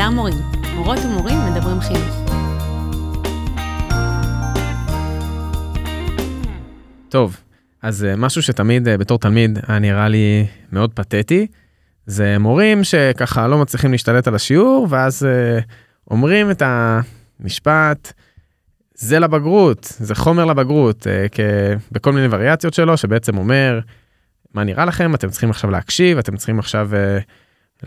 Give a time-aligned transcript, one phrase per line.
[0.00, 0.34] חדר מורים,
[0.74, 2.30] מורות ומורים מדברים חינוך.
[7.08, 7.36] טוב,
[7.82, 11.46] אז אה, משהו שתמיד אה, בתור תלמיד היה נראה לי מאוד פתטי,
[12.06, 15.58] זה מורים שככה לא מצליחים להשתלט על השיעור, ואז אה,
[16.10, 16.62] אומרים את
[17.40, 18.12] המשפט,
[18.94, 21.06] זה לבגרות, זה חומר לבגרות,
[21.92, 23.80] בכל מיני וריאציות שלו, שבעצם אומר,
[24.54, 26.90] מה נראה לכם, אתם צריכים עכשיו להקשיב, אתם צריכים עכשיו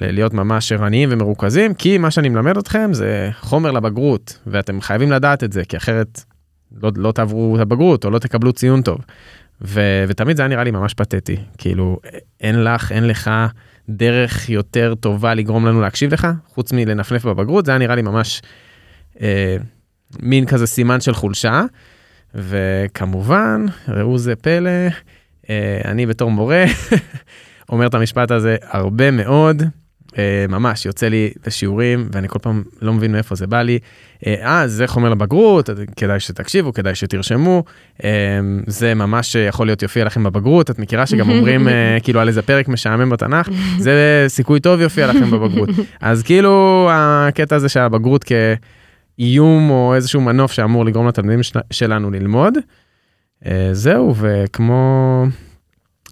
[0.02, 5.44] להיות ממש ערניים ומרוכזים, כי מה שאני מלמד אתכם זה חומר לבגרות, ואתם חייבים לדעת
[5.44, 6.22] את זה, כי אחרת
[6.82, 8.98] לא, לא תעברו את הבגרות או לא תקבלו ציון טוב.
[9.62, 12.00] ו, ותמיד זה היה נראה לי ממש פתטי, כאילו
[12.42, 13.32] אין לך, אין לך
[13.90, 18.42] דרך יותר טובה לגרום לנו להקשיב לך, חוץ מלנפנף בבגרות, זה היה נראה לי ממש
[19.22, 19.58] אה,
[20.22, 21.64] מין כזה סימן של חולשה.
[22.36, 24.70] וכמובן, ראו זה פלא,
[25.50, 26.66] אה, אני בתור מורה
[27.70, 29.64] אומר את המשפט הזה הרבה מאוד,
[30.50, 33.80] ממש יוצא לי בשיעורים ואני כל פעם לא מבין מאיפה זה בא לי.
[34.28, 37.64] אה, אה זה חומר לבגרות, כדאי שתקשיבו, כדאי שתרשמו,
[38.04, 38.10] אה,
[38.68, 42.42] זה ממש יכול להיות יופיע לכם בבגרות, את מכירה שגם אומרים אה, כאילו על איזה
[42.42, 45.70] פרק משעמם בתנ"ך, זה סיכוי טוב יופיע לכם בבגרות.
[46.02, 48.26] אז כאילו הקטע הזה של הבגרות
[49.18, 52.54] כאיום או איזשהו מנוף שאמור לגרום לתלמידים של, שלנו ללמוד.
[53.46, 55.26] אה, זהו, וכמו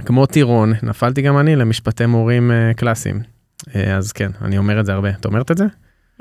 [0.05, 3.30] כמו טירון, נפלתי גם אני למשפטי מורים אה, קלאסיים.
[3.75, 5.09] אה, אז כן, אני אומר את זה הרבה.
[5.09, 5.65] את אומרת את זה?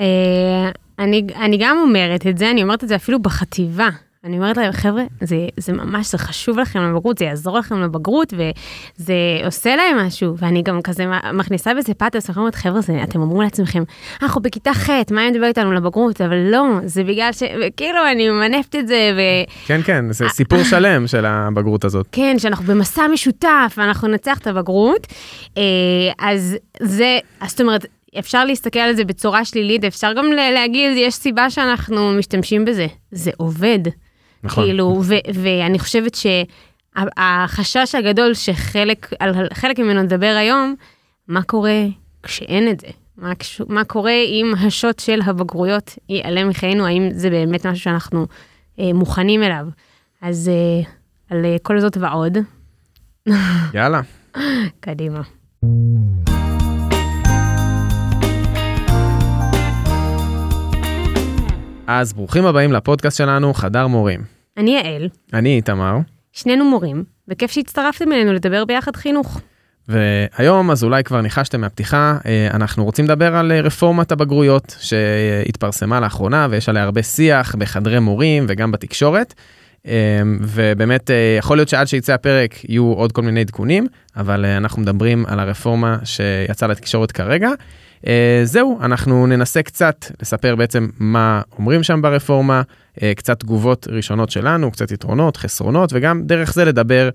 [0.00, 3.88] אה, אני, אני גם אומרת את זה, אני אומרת את זה אפילו בחטיבה.
[4.24, 8.34] אני אומרת להם, חבר'ה, זה, זה ממש, זה חשוב לכם לבגרות, זה יעזור לכם לבגרות,
[8.34, 10.34] וזה עושה להם משהו.
[10.38, 13.82] ואני גם כזה מכניסה בזה פאטוס, אני אומרת, חבר'ה, זה, אתם אומרים לעצמכם,
[14.22, 16.20] אנחנו בכיתה ח', מה הם מדבר איתנו לבגרות?
[16.20, 17.42] אבל לא, זה בגלל ש...
[17.76, 19.20] כאילו, אני ממנפת את זה, ו...
[19.66, 22.06] כן, כן, זה סיפור שלם של הבגרות הזאת.
[22.12, 25.06] כן, שאנחנו במסע משותף, ואנחנו ננצח את הבגרות.
[25.58, 25.62] אה,
[26.18, 27.86] אז זה, זאת אומרת,
[28.18, 32.86] אפשר להסתכל על זה בצורה שלילית, אפשר גם להגיד, יש סיבה שאנחנו משתמשים בזה.
[33.12, 33.80] זה עובד.
[34.44, 34.64] נכון.
[34.64, 40.74] כאילו, ו- ואני חושבת שהחשש הגדול שחלק, על חלק ממנו נדבר היום,
[41.28, 41.86] מה קורה
[42.22, 42.86] כשאין את זה?
[43.16, 43.32] מה,
[43.68, 46.86] מה קורה אם השוט של הבגרויות ייעלם מחיינו?
[46.86, 48.26] האם זה באמת משהו שאנחנו
[48.78, 49.66] אה, מוכנים אליו?
[50.22, 50.90] אז אה,
[51.30, 52.38] על כל זאת ועוד.
[53.74, 54.00] יאללה.
[54.80, 55.20] קדימה.
[61.92, 64.20] אז ברוכים הבאים לפודקאסט שלנו, חדר מורים.
[64.56, 65.08] אני יעל.
[65.32, 65.98] אני איתמר.
[66.32, 69.40] שנינו מורים, וכיף שהצטרפתם אלינו לדבר ביחד חינוך.
[69.88, 76.00] והיום, אז אולי כבר ניחשתם מהפתיחה, אה, אנחנו רוצים לדבר על אה, רפורמת הבגרויות שהתפרסמה
[76.00, 79.34] לאחרונה ויש עליה הרבה שיח בחדרי מורים וגם בתקשורת.
[79.86, 79.92] אה,
[80.40, 83.86] ובאמת יכול להיות שעד שיצא הפרק יהיו עוד כל מיני עדכונים,
[84.16, 87.50] אבל אנחנו מדברים על הרפורמה שיצאה לתקשורת כרגע.
[88.04, 88.06] Uh,
[88.44, 92.62] זהו, אנחנו ננסה קצת לספר בעצם מה אומרים שם ברפורמה,
[92.96, 97.10] uh, קצת תגובות ראשונות שלנו, קצת יתרונות, חסרונות, וגם דרך זה לדבר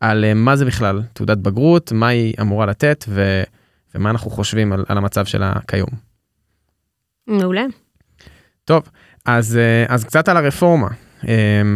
[0.00, 3.42] על uh, מה זה בכלל תעודת בגרות, מה היא אמורה לתת ו,
[3.94, 5.90] ומה אנחנו חושבים על, על המצב שלה כיום.
[7.26, 7.64] מעולה.
[8.64, 8.82] טוב,
[9.24, 10.88] אז, uh, אז קצת על הרפורמה.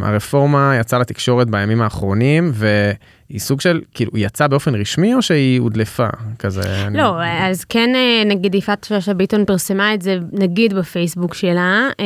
[0.03, 2.93] הרפורמה יצאה לתקשורת בימים האחרונים, ו...
[3.33, 6.07] היא סוג של, כאילו, היא יצאה באופן רשמי או שהיא הודלפה
[6.39, 6.63] כזה?
[6.91, 7.51] לא, אני...
[7.51, 12.05] אז כן, אה, נגיד יפעת שאשא ביטון פרסמה את זה, נגיד בפייסבוק שלה, אה,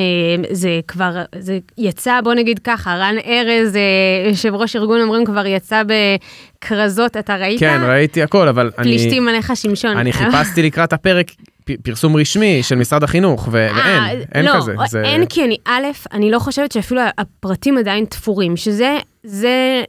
[0.50, 5.46] זה כבר, זה יצא, בוא נגיד ככה, רן ארז, אה, יושב ראש ארגון אומרים, כבר
[5.46, 5.82] יצא
[6.62, 7.60] בכרזות, אתה ראית?
[7.60, 8.84] כן, ראיתי הכל, אבל אני...
[8.84, 9.96] פלישתים עליך שמשון.
[9.96, 11.30] אני חיפשתי לקראת הפרק
[11.82, 14.72] פרסום רשמי של משרד החינוך, ואין, אין לא, כזה.
[14.72, 19.82] לא, אין כי אני, א', אני לא חושבת שאפילו הפרטים עדיין תפורים, שזה, זה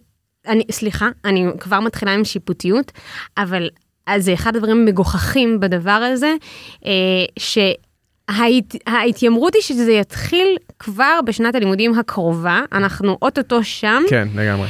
[0.48, 2.92] אני, סליחה, אני כבר מתחילה עם שיפוטיות,
[3.38, 3.70] אבל
[4.18, 6.34] זה אחד הדברים המגוחכים בדבר הזה,
[6.86, 6.92] אה,
[8.30, 14.04] שההתיימרות היא שזה יתחיל כבר בשנת הלימודים הקרובה, אנחנו אוטוטו שם.
[14.10, 14.68] כן, לגמרי.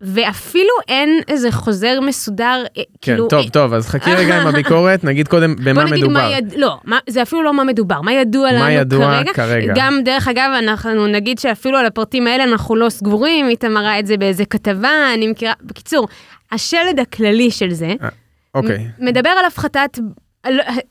[0.00, 3.28] ואפילו אין איזה חוזר מסודר, אה, כן, כאילו...
[3.28, 5.84] טוב, טוב, אז חכי רגע עם הביקורת, נגיד קודם במה מדובר.
[5.84, 6.52] בוא נגיד מה יד...
[6.56, 9.32] לא, מה, זה אפילו לא מה מדובר, מה ידוע לנו מה ידוע כרגע.
[9.32, 9.72] כרגע.
[9.76, 14.06] גם, דרך אגב, אנחנו נגיד שאפילו על הפרטים האלה אנחנו לא סגורים, איתמר ראה את
[14.06, 15.52] זה באיזה כתבה, אני מכירה...
[15.62, 16.08] בקיצור,
[16.52, 18.08] השלד הכללי של זה, 아, אה,
[18.54, 18.88] אוקיי.
[18.98, 19.98] מדבר על הפחתת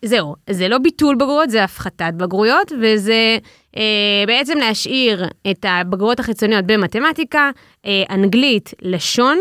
[0.01, 3.37] זהו, זה לא ביטול בגרויות, זה הפחתת בגרויות, וזה
[3.77, 7.51] אה, בעצם להשאיר את הבגרויות החיצוניות במתמטיקה,
[7.85, 9.37] אה, אנגלית, לשון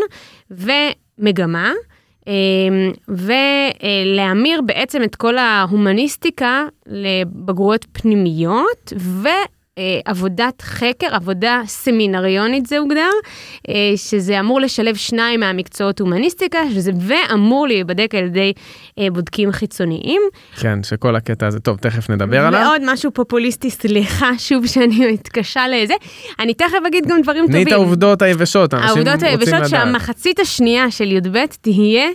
[0.51, 1.71] ומגמה,
[2.27, 2.33] אה,
[3.07, 8.93] ולהמיר בעצם את כל ההומניסטיקה לבגרויות פנימיות,
[9.25, 9.31] אה,
[10.05, 13.09] עבודת חקר, עבודה סמינריונית זה הוגדר,
[13.69, 18.53] אה, שזה אמור לשלב שניים מהמקצועות הומניסטיקה, שזה ואמור להיבדק על ידי
[18.99, 20.21] אה, בודקים חיצוניים.
[20.59, 22.61] כן, שכל הקטע הזה, טוב, תכף נדבר עליו.
[22.65, 25.93] ועוד משהו פופוליסטי, סליחה, שוב שאני מתקשה לזה.
[26.39, 27.67] אני תכף אגיד גם דברים תני טובים.
[27.67, 29.23] את העובדות היבשות, אנשים רוצים לדעת.
[29.23, 32.07] העובדות היבשות שהמחצית השנייה של י"ב תהיה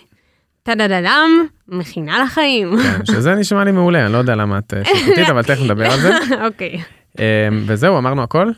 [0.62, 2.76] טה-דה-דה-דם, מכינה לחיים.
[2.82, 5.92] כן, שזה נשמע לי מעולה, אני לא יודע למה את אה, שיפוטית, אבל תכף נדבר
[5.92, 6.10] על זה.
[6.46, 6.80] אוקיי.
[7.18, 7.24] אה,
[7.66, 8.50] וזהו, אמרנו הכל?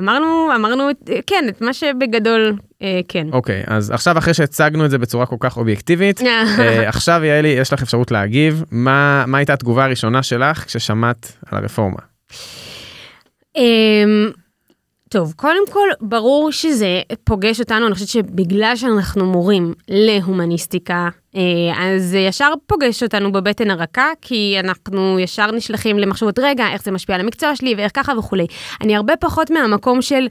[0.00, 2.52] אמרנו, אמרנו, את- כן, את מה שבגדול,
[2.82, 3.26] אה, כן.
[3.32, 6.20] אוקיי, אז עכשיו אחרי שהצגנו את זה בצורה כל כך אובייקטיבית,
[6.60, 11.58] אה, עכשיו יעלי, יש לך אפשרות להגיב, מה מה הייתה התגובה הראשונה שלך כששמעת על
[11.58, 11.98] הרפורמה?
[15.12, 21.40] טוב, קודם כל, ברור שזה פוגש אותנו, אני חושבת שבגלל שאנחנו מורים להומניסטיקה, אה,
[21.78, 26.90] אז זה ישר פוגש אותנו בבטן הרכה, כי אנחנו ישר נשלחים למחשבות, רגע, איך זה
[26.90, 28.46] משפיע על המקצוע שלי, ואיך ככה וכולי.
[28.80, 30.26] אני הרבה פחות מהמקום של...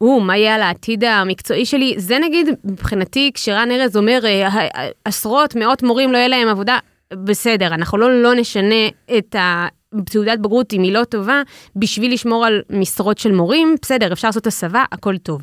[0.00, 1.94] או, מה יהיה על העתיד המקצועי שלי?
[1.96, 6.78] זה נגיד, מבחינתי, כשרן ארז אומר, אה, עשרות, מאות מורים לא יהיה להם עבודה,
[7.14, 8.88] בסדר, אנחנו לא, לא נשנה
[9.18, 9.66] את ה...
[10.04, 11.42] תעודת בגרות אם היא לא טובה,
[11.76, 15.42] בשביל לשמור על משרות של מורים, בסדר, אפשר לעשות הסבה, הכל טוב.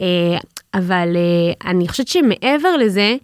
[0.00, 0.38] אה,
[0.74, 3.16] אבל אה, אני חושבת שמעבר לזה,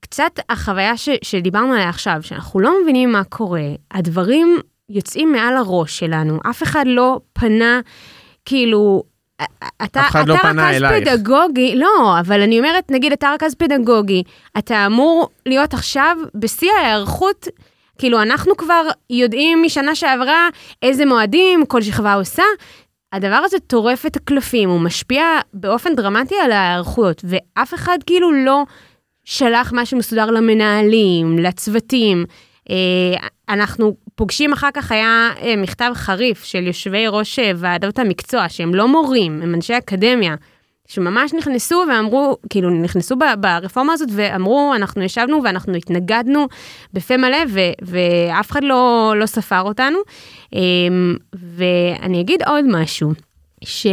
[0.00, 4.58] קצת החוויה ש, שדיברנו עליה עכשיו, שאנחנו לא מבינים מה קורה, הדברים
[4.88, 7.80] יוצאים מעל הראש שלנו, אף אחד לא פנה,
[8.44, 9.02] כאילו,
[9.84, 11.08] אתה, אף אחד לא אתה פנה רכז אלייך.
[11.08, 14.22] פדגוגי, לא, אבל אני אומרת, נגיד אתה רכז פדגוגי,
[14.58, 17.48] אתה אמור להיות עכשיו בשיא ההיערכות,
[18.00, 20.48] כאילו אנחנו כבר יודעים משנה שעברה
[20.82, 22.42] איזה מועדים כל שכבה עושה.
[23.12, 25.24] הדבר הזה טורף את הקלפים, הוא משפיע
[25.54, 28.62] באופן דרמטי על ההיערכויות, ואף אחד כאילו לא
[29.24, 32.24] שלח משהו מסודר למנהלים, לצוותים.
[32.70, 38.48] אה, אנחנו פוגשים אחר כך היה אה, מכתב חריף של יושבי ראש אה, ועדות המקצוע,
[38.48, 40.34] שהם לא מורים, הם אנשי אקדמיה,
[40.90, 46.46] שממש נכנסו ואמרו, כאילו נכנסו ברפורמה הזאת ואמרו, אנחנו ישבנו ואנחנו התנגדנו
[46.92, 49.98] בפה מלא ו- ואף אחד לא, לא ספר אותנו.
[50.54, 50.60] אה,
[51.56, 53.12] ואני אגיד עוד משהו,
[53.64, 53.90] שכן,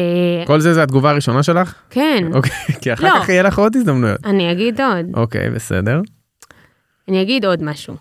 [0.47, 1.73] כל זה זה התגובה הראשונה שלך?
[2.33, 2.51] אוקיי,
[2.81, 3.19] כי אחר לא.
[3.19, 4.19] כך יהיה לך עוד הזדמנויות.
[4.25, 5.05] אני אגיד עוד.
[5.13, 6.01] אוקיי, בסדר.
[7.09, 7.95] אני אגיד עוד משהו,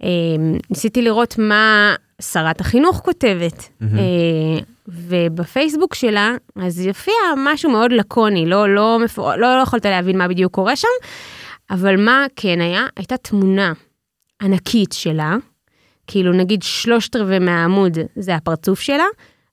[0.00, 3.68] שניסיתי לראות מה שרת החינוך כותבת.
[3.82, 9.34] אה, ובפייסבוק שלה, אז יופיע משהו מאוד לקוני, לא, לא, מפור...
[9.34, 10.88] לא, לא יכולת להבין מה בדיוק קורה שם,
[11.70, 12.86] אבל מה כן היה?
[12.96, 13.72] הייתה תמונה
[14.42, 15.36] ענקית שלה,
[16.06, 19.04] כאילו נגיד שלושת רבעי מהעמוד זה הפרצוף שלה,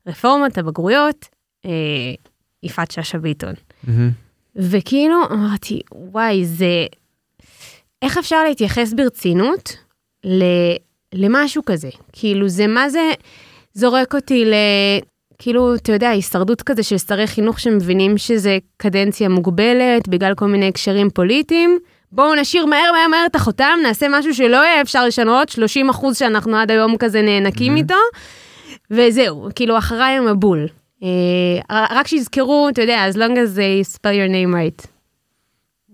[0.08, 1.26] רפורמת הבגרויות,
[1.66, 1.72] אה,
[2.64, 3.54] יפעת שאשא ביטון.
[4.56, 6.86] וכאילו אמרתי, וואי, זה...
[8.02, 9.78] איך אפשר להתייחס ברצינות
[10.24, 10.44] ל...
[11.14, 11.90] למשהו כזה?
[12.14, 13.12] כאילו, זה מה זה
[13.74, 14.54] זורק אותי ל...
[15.42, 20.68] כאילו, אתה יודע, הישרדות כזה של שרי חינוך שמבינים שזה קדנציה מוגבלת בגלל כל מיני
[20.68, 21.80] הקשרים פוליטיים.
[22.12, 26.18] בואו נשאיר מהר מהר מהר את החותם, נעשה משהו שלא יהיה אפשר לשנות, 30 אחוז
[26.18, 27.96] שאנחנו עד היום כזה נאנקים איתו,
[28.92, 30.68] וזהו, כאילו אחריי המבול.
[31.04, 34.88] אה, רק שיזכרו, אתה יודע, as long as they spell your name right.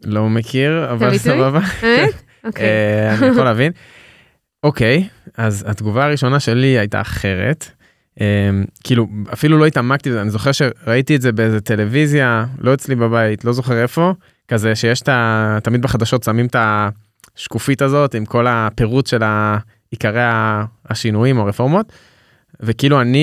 [0.03, 1.17] לא מכיר, אבל?
[1.17, 1.59] סבבה.
[2.45, 2.65] אוקיי.
[2.65, 3.71] אה, אני יכול להבין.
[4.65, 5.07] אוקיי,
[5.37, 7.69] אז התגובה הראשונה שלי הייתה אחרת.
[8.21, 8.49] אה,
[8.83, 13.45] כאילו, אפילו לא התעמקתי בזה, אני זוכר שראיתי את זה באיזה טלוויזיה, לא אצלי בבית,
[13.45, 14.13] לא זוכר איפה,
[14.47, 15.57] כזה שיש את ה...
[15.63, 16.55] תמיד בחדשות שמים את
[17.35, 19.23] השקופית הזאת עם כל הפירוט של
[19.91, 20.21] עיקרי
[20.89, 21.91] השינויים או הרפורמות.
[22.59, 23.19] וכאילו אני,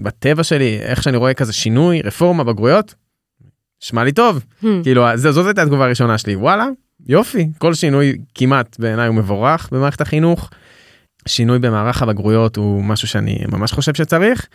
[0.00, 2.94] בטבע שלי, איך שאני רואה כזה שינוי, רפורמה, בגרויות,
[3.80, 4.44] שמע לי טוב.
[4.62, 4.66] Hmm.
[4.82, 6.66] כאילו זאת הייתה התגובה הראשונה שלי וואלה
[7.06, 10.50] יופי כל שינוי כמעט בעיניי הוא מבורך במערכת החינוך.
[11.28, 14.46] שינוי במערך הבגרויות הוא משהו שאני ממש חושב שצריך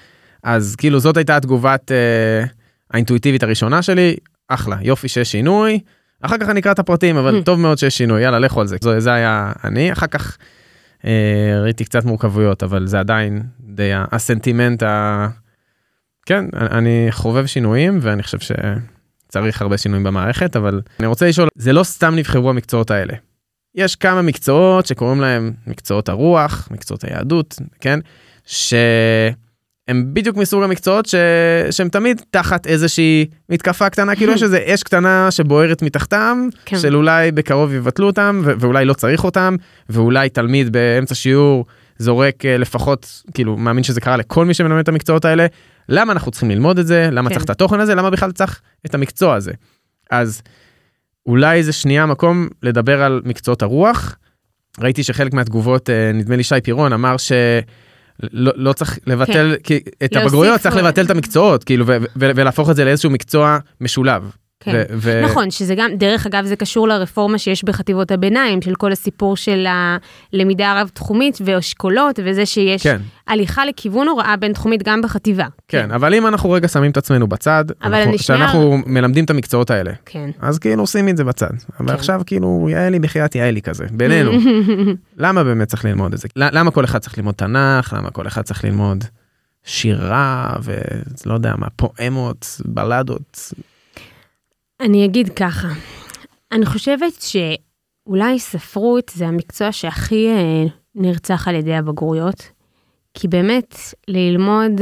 [0.44, 2.46] אז כאילו זאת הייתה התגובת אה,
[2.92, 4.16] האינטואיטיבית הראשונה שלי
[4.48, 5.80] אחלה יופי שיש שינוי
[6.22, 7.44] אחר כך אני אקרא את הפרטים אבל Hmm.
[7.44, 10.38] טוב מאוד שיש שינוי יאללה לכו על זה זה, זה היה אני אחר כך
[11.06, 15.28] אה, ראיתי קצת מורכבויות אבל זה עדיין די הסנטימנט ה...
[16.26, 18.52] כן אני חובב שינויים ואני חושב ש...
[19.28, 23.14] צריך הרבה שינויים במערכת, אבל אני רוצה לשאול, זה לא סתם נבחרו המקצועות האלה.
[23.76, 28.00] יש כמה מקצועות שקוראים להם מקצועות הרוח, מקצועות היהדות, כן?
[28.46, 31.16] שהם בדיוק מסוג המקצועות ש...
[31.72, 36.78] שהם תמיד תחת איזושהי מתקפה קטנה, כאילו יש איזה אש קטנה שבוערת מתחתם, כן.
[36.78, 39.56] של אולי בקרוב יבטלו אותם, ו- ואולי לא צריך אותם,
[39.90, 41.66] ואולי תלמיד באמצע שיעור
[41.98, 45.46] זורק אה, לפחות, כאילו, מאמין שזה קרה לכל מי שמלמד את המקצועות האלה.
[45.90, 47.10] למה אנחנו צריכים ללמוד את זה?
[47.12, 47.36] למה כן.
[47.36, 47.96] צריך את התוכן הזה?
[47.96, 49.52] למה בכלל צריך את המקצוע הזה?
[50.12, 50.42] אז
[51.26, 54.18] אולי זה שנייה מקום לדבר על מקצועות הרוח.
[54.80, 57.16] ראיתי שחלק מהתגובות, אה, נדמה לי שי פירון אמר
[58.32, 59.64] לא, לא צריך לבטל, כן.
[59.64, 60.76] כי את הבגרויות צריך.
[60.76, 64.32] לבטל את המקצועות, כאילו, ולהפוך את זה לאיזשהו מקצוע משולב.
[64.72, 64.84] כן.
[64.92, 68.92] ו- ו- נכון, שזה גם, דרך אגב, זה קשור לרפורמה שיש בחטיבות הביניים, של כל
[68.92, 69.66] הסיפור של
[70.34, 75.46] הלמידה הרב-תחומית ואשכולות, וזה שיש כן, הליכה לכיוון הוראה בין-תחומית גם בחטיבה.
[75.68, 79.26] כן, אבל אם אנחנו רגע שמים את עצמנו בצד, אבל אנחנו- אני שנייה- שאנחנו מלמדים
[79.26, 80.30] את המקצועות האלה, כן.
[80.42, 81.50] אז כאילו עושים את זה בצד.
[81.80, 81.94] אבל כן.
[81.94, 84.32] עכשיו כאילו, יעלי בחייאת יעלי כזה, בינינו.
[85.18, 86.28] למה באמת צריך ללמוד את זה?
[86.36, 87.94] למה כל אחד צריך ללמוד תנ"ך?
[87.98, 89.04] למה כל אחד צריך ללמוד
[89.66, 93.52] שירה ולא יודע מה, פואמות, בלדות?
[94.80, 95.68] אני אגיד ככה,
[96.52, 100.64] אני חושבת שאולי ספרות זה המקצוע שהכי אה,
[100.96, 102.52] נרצח על ידי הבגרויות,
[103.14, 103.76] כי באמת
[104.08, 104.82] ללמוד,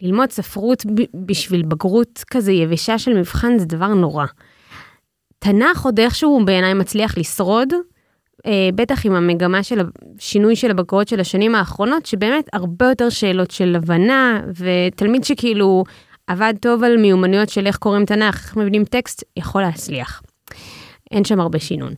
[0.00, 0.86] ללמוד ספרות
[1.26, 4.26] בשביל בגרות כזה יבשה של מבחן זה דבר נורא.
[5.38, 7.68] תנ"ך עוד איכשהו בעיניי מצליח לשרוד,
[8.46, 9.80] אה, בטח עם המגמה של
[10.18, 15.84] השינוי של הבגרויות של השנים האחרונות, שבאמת הרבה יותר שאלות של הבנה, ותלמיד שכאילו
[16.30, 20.22] עבד טוב על מיומנויות של איך קוראים תנ"ך, איך מבינים טקסט, יכול להצליח.
[21.10, 21.92] אין שם הרבה שינון.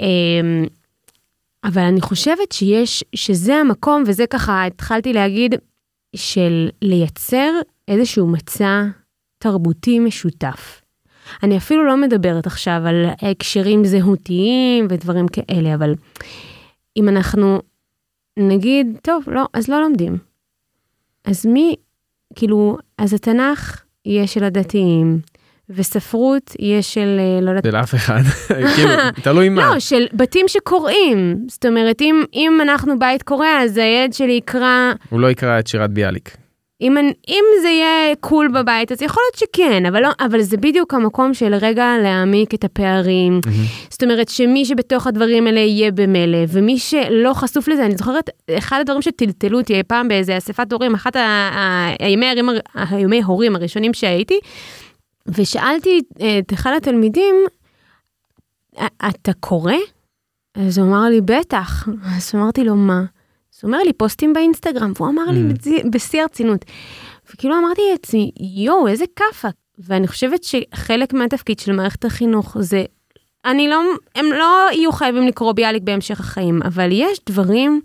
[0.00, 0.64] אמ,
[1.64, 5.54] אבל אני חושבת שיש, שזה המקום, וזה ככה התחלתי להגיד,
[6.16, 7.50] של לייצר
[7.88, 8.82] איזשהו מצע
[9.38, 10.82] תרבותי משותף.
[11.42, 15.94] אני אפילו לא מדברת עכשיו על הקשרים זהותיים ודברים כאלה, אבל
[16.96, 17.62] אם אנחנו
[18.38, 20.18] נגיד, טוב, לא, אז לא לומדים.
[21.24, 21.76] אז מי,
[22.36, 25.20] כאילו, אז התנ"ך יהיה של הדתיים,
[25.70, 28.20] וספרות יהיה של, אה, לא יודעת, של אף אחד,
[28.76, 28.90] כאילו,
[29.22, 29.70] תלוי מה.
[29.74, 31.36] לא, של בתים שקוראים.
[31.48, 35.66] זאת אומרת, אם, אם אנחנו בית קורא, אז הילד שלי יקרא, הוא לא יקרא את
[35.66, 36.36] שירת ביאליק.
[36.80, 36.96] אם,
[37.28, 41.34] אם זה יהיה קול בבית, אז יכול להיות שכן, אבל, לא, אבל זה בדיוק המקום
[41.34, 43.40] של רגע להעמיק את הפערים.
[43.90, 48.80] זאת אומרת, שמי שבתוך הדברים האלה יהיה במילא, ומי שלא חשוף לזה, אני זוכרת, אחד
[48.80, 51.16] הדברים שטלטלו אותי פעם באיזה אספת הורים, אחת
[51.98, 54.38] הימי, הרים, הר- הימי הורים הראשונים שהייתי,
[55.28, 56.00] ושאלתי
[56.38, 57.34] את אחד התלמידים,
[58.78, 59.72] "א- אתה קורא?
[60.54, 61.88] אז הוא אמר לי, בטח.
[62.16, 63.02] אז אמרתי לו, מה?
[63.56, 65.88] אז הוא אומר לי, פוסטים באינסטגרם, והוא אמר לי Mm.
[65.90, 66.64] בשיא הרצינות.
[67.32, 69.48] וכאילו אמרתי לעצמי, יואו, איזה כאפה.
[69.78, 72.84] ואני חושבת שחלק מהתפקיד של מערכת החינוך זה,
[73.44, 73.82] אני לא,
[74.14, 77.80] הם לא יהיו חייבים לקרוא ביאליק בהמשך החיים, אבל יש דברים,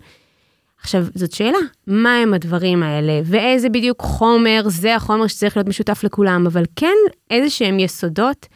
[0.80, 6.04] עכשיו, זאת שאלה, מה הם הדברים האלה, ואיזה בדיוק חומר, זה החומר שצריך להיות משותף
[6.04, 6.96] לכולם, אבל כן
[7.30, 8.46] איזה שהם יסודות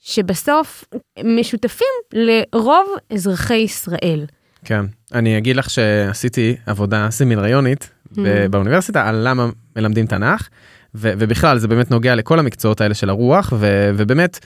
[0.00, 0.84] שבסוף
[1.24, 4.24] משותפים לרוב אזרחי ישראל.
[4.64, 10.48] כן, אני אגיד לך שעשיתי עבודה סמינריונית ב- באוניברסיטה על למה מלמדים תנ"ך,
[10.94, 14.38] ו- ובכלל זה באמת נוגע לכל המקצועות האלה של הרוח, ו- ובאמת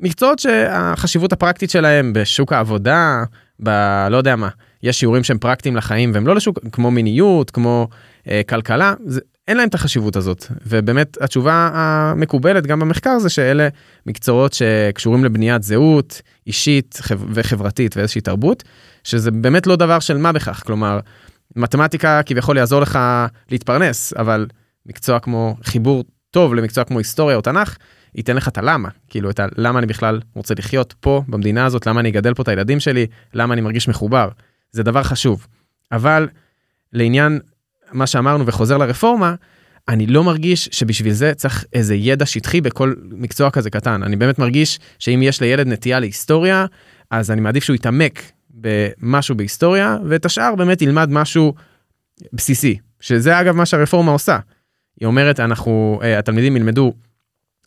[0.00, 3.24] מקצועות שהחשיבות הפרקטית שלהם בשוק העבודה,
[3.62, 3.68] ב...
[4.10, 4.48] לא יודע מה,
[4.82, 7.88] יש שיעורים שהם פרקטיים לחיים והם לא לשוק, כמו מיניות, כמו
[8.28, 9.20] אה, כלכלה, זה,
[9.50, 10.46] אין להם את החשיבות הזאת.
[10.66, 13.68] ובאמת התשובה המקובלת גם במחקר זה שאלה
[14.06, 18.62] מקצועות שקשורים לבניית זהות אישית חב- וחברתית ואיזושהי תרבות,
[19.04, 21.00] שזה באמת לא דבר של מה בכך, כלומר,
[21.56, 22.98] מתמטיקה כביכול יעזור לך
[23.50, 24.46] להתפרנס, אבל
[24.86, 27.76] מקצוע כמו חיבור טוב למקצוע כמו היסטוריה או תנ"ך,
[28.14, 32.00] ייתן לך את הלמה, כאילו את הלמה אני בכלל רוצה לחיות פה במדינה הזאת, למה
[32.00, 34.28] אני אגדל פה את הילדים שלי, למה אני מרגיש מחובר.
[34.72, 35.46] זה דבר חשוב.
[35.92, 36.28] אבל
[36.92, 37.40] לעניין
[37.92, 39.34] מה שאמרנו וחוזר לרפורמה,
[39.88, 44.02] אני לא מרגיש שבשביל זה צריך איזה ידע שטחי בכל מקצוע כזה קטן.
[44.02, 46.66] אני באמת מרגיש שאם יש לילד נטייה להיסטוריה,
[47.10, 51.54] אז אני מעדיף שהוא יתעמק במשהו בהיסטוריה, ואת השאר באמת ילמד משהו
[52.32, 54.38] בסיסי, שזה אגב מה שהרפורמה עושה.
[55.00, 56.92] היא אומרת, אנחנו, אה, התלמידים ילמדו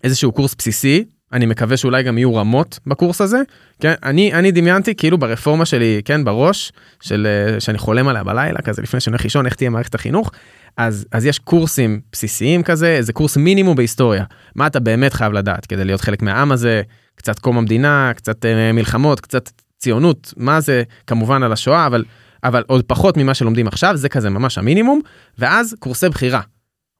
[0.03, 3.42] איזשהו קורס בסיסי, אני מקווה שאולי גם יהיו רמות בקורס הזה,
[3.80, 6.72] כן, אני, אני דמיינתי כאילו ברפורמה שלי, כן, בראש,
[7.02, 10.32] של, אה, שאני חולם עליה בלילה, כזה לפני שאני הולך לישון, איך תהיה מערכת החינוך,
[10.78, 14.24] אז, אז יש קורסים בסיסיים כזה, איזה קורס מינימום בהיסטוריה,
[14.56, 16.82] מה אתה באמת חייב לדעת כדי להיות חלק מהעם הזה,
[17.16, 22.04] קצת קום המדינה, קצת אה, מלחמות, קצת ציונות, מה זה, כמובן על השואה, אבל,
[22.44, 25.02] אבל עוד פחות ממה שלומדים עכשיו, זה כזה ממש המינימום,
[25.38, 26.42] ואז קורסי בחירה,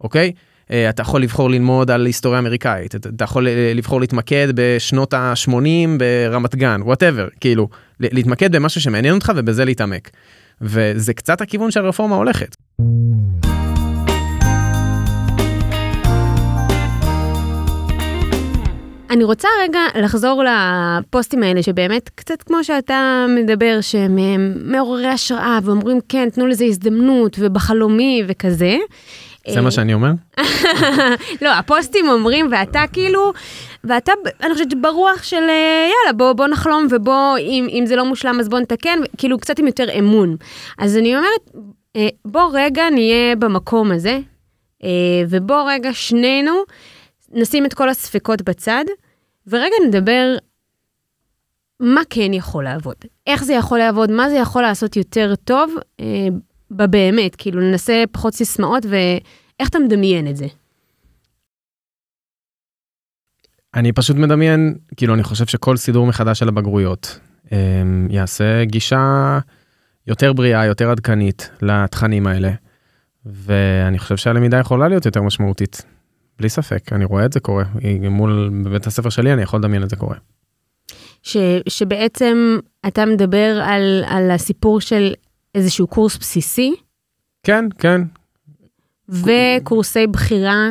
[0.02, 0.32] אוקיי?
[0.72, 5.54] אה, אתה יכול לבחור ללמוד על היסטוריה אמריקאית, אתה, יכול אה, לבחור להתמקד בשנות ה-80
[5.98, 7.68] ברמת גן, וואטאבר, כאילו,
[8.00, 10.10] להתמקד במשהו שמעניין אותך ובזה להתעמק.
[10.62, 12.56] וזה קצת הכיוון שהרפורמה הולכת.
[19.14, 25.60] אני רוצה רגע לחזור לפוסטים האלה, שבאמת קצת כמו שאתה מדבר, שהם אה, מעוררי השראה,
[25.64, 28.78] ואומרים, כן, תנו לזה הזדמנות, ובחלומי וכזה.
[29.50, 30.12] זה מה שאני אומר?
[31.42, 33.34] לא, הפוסטים אומרים, ואתה כאילו,
[33.84, 34.12] ואתה,
[34.44, 38.40] אני חושבת, ברוח של אה, יאללה, בוא, בוא נחלום, ובוא, אם, אם זה לא מושלם,
[38.40, 40.36] אז בוא נתקן, כאילו קצת עם יותר אמון.
[40.78, 41.52] אז אני אומרת,
[41.96, 44.20] אה, בוא רגע נהיה במקום הזה,
[44.84, 44.90] אה,
[45.30, 46.54] ובוא רגע שנינו
[47.32, 48.86] נשים את כל הספקות בצד,
[49.48, 50.36] ורגע נדבר
[51.80, 52.96] מה כן יכול לעבוד,
[53.28, 56.28] איך זה יכול לעבוד, מה זה יכול לעשות יותר טוב אה,
[56.74, 60.48] בבאמת, כאילו ננסה פחות סיסמאות ואיך אתה מדמיין את זה.
[63.76, 67.20] אני פשוט מדמיין, כאילו אני חושב שכל סידור מחדש של הבגרויות
[67.52, 67.58] אה,
[68.10, 69.40] יעשה גישה
[70.08, 72.52] יותר בריאה, יותר עדכנית לתכנים האלה,
[73.26, 75.86] ואני חושב שהלמידה יכולה להיות יותר משמעותית,
[76.40, 77.64] בלי ספק, אני רואה את זה קורה,
[78.10, 80.16] מול בבית הספר שלי אני יכול לדמיין את זה קורה.
[81.24, 81.38] ש,
[81.70, 85.14] שבעצם אתה מדבר על, על הסיפור של
[85.56, 86.76] איזשהו קורס בסיסי?
[87.44, 88.02] כן, כן.
[89.10, 90.70] וקורסי בחירה?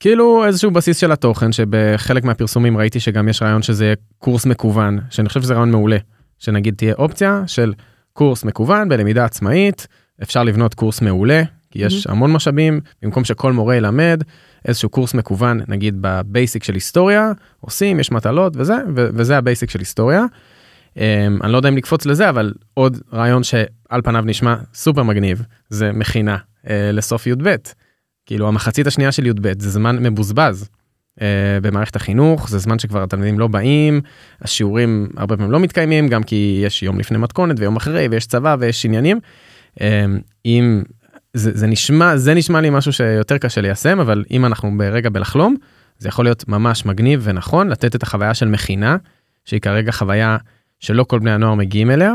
[0.00, 4.98] כאילו איזשהו בסיס של התוכן שבחלק מהפרסומים ראיתי שגם יש רעיון שזה יהיה קורס מקוון
[5.10, 5.96] שאני חושב שזה רעיון מעולה
[6.38, 7.72] שנגיד תהיה אופציה של
[8.12, 9.86] קורס מקוון בלמידה עצמאית
[10.22, 12.10] אפשר לבנות קורס מעולה כי יש mm-hmm.
[12.10, 14.22] המון משאבים במקום שכל מורה ילמד
[14.68, 19.70] איזשהו קורס מקוון נגיד בבייסיק של היסטוריה עושים יש מטלות וזה ו- וזה ה basic
[19.70, 20.24] של היסטוריה.
[20.94, 20.98] אמ,
[21.42, 25.92] אני לא יודע אם לקפוץ לזה אבל עוד רעיון שעל פניו נשמע סופר מגניב זה
[25.92, 27.54] מכינה אה, לסוף י"ב.
[28.26, 30.68] כאילו המחצית השנייה של י"ב זה זמן מבוזבז
[31.18, 31.22] אה,
[31.62, 34.00] במערכת החינוך זה זמן שכבר התלמידים לא באים
[34.42, 38.56] השיעורים הרבה פעמים לא מתקיימים גם כי יש יום לפני מתכונת ויום אחרי ויש צבא
[38.58, 39.20] ויש עניינים.
[39.78, 39.82] אמ,
[40.46, 40.82] אם
[41.34, 45.56] זה, זה נשמע זה נשמע לי משהו שיותר קשה ליישם אבל אם אנחנו ברגע בלחלום
[45.98, 48.96] זה יכול להיות ממש מגניב ונכון לתת את החוויה של מכינה
[49.44, 50.36] שהיא כרגע חוויה
[50.82, 52.14] שלא כל בני הנוער מגיעים אליה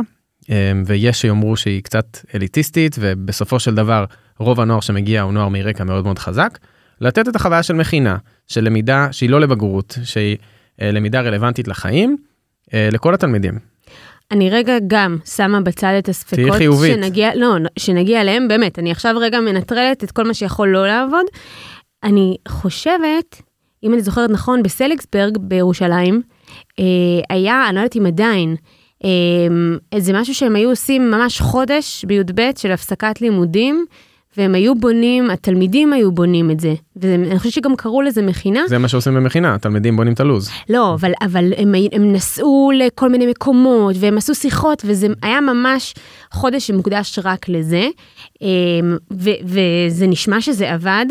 [0.49, 4.05] אמ, ויש שיאמרו שהיא קצת אליטיסטית ובסופו של דבר
[4.39, 6.57] רוב הנוער שמגיע הוא נוער מרקע מאוד מאוד חזק.
[7.01, 10.37] לתת את החוויה של מכינה של למידה שהיא לא לבגרות שהיא
[10.81, 12.17] אה, למידה רלוונטית לחיים
[12.73, 13.59] אה, לכל התלמידים.
[14.31, 16.61] אני רגע גם שמה בצד את הספקות.
[16.87, 21.25] שנגיע, לא, שנגיע אליהם, באמת, אני עכשיו רגע מנטרלת את כל מה שיכול לא לעבוד.
[22.03, 23.41] אני חושבת,
[23.83, 26.21] אם אני זוכרת נכון, בסליקסברג בירושלים,
[27.29, 28.55] היה, אני לא יודעת אם עדיין,
[29.03, 33.85] אה, זה משהו שהם היו עושים ממש חודש בי"ב של הפסקת לימודים.
[34.37, 38.61] והם היו בונים, התלמידים היו בונים את זה, ואני חושבת שגם קראו לזה מכינה.
[38.67, 40.49] זה מה שעושים במכינה, התלמידים בונים את הלו"ז.
[40.69, 45.93] לא, אבל, אבל הם, הם נסעו לכל מיני מקומות, והם עשו שיחות, וזה היה ממש
[46.31, 47.87] חודש שמוקדש רק לזה,
[48.41, 51.05] אמ, ו, וזה נשמע שזה עבד.